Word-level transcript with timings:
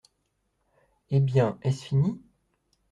Eh 1.11 1.19
bien, 1.19 1.59
est-ce 1.61 1.83
fini? 1.85 2.19